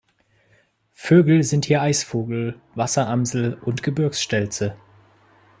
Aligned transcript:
Vögel 0.95 1.43
sind 1.43 1.65
hier 1.65 1.83
Eisvogel, 1.83 2.59
Wasseramsel 2.73 3.53
und 3.61 3.83
Gebirgsstelze. 3.83 4.75